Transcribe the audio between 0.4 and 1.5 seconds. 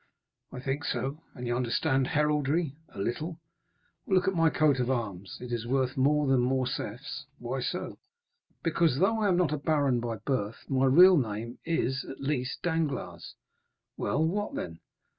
"I think so." "And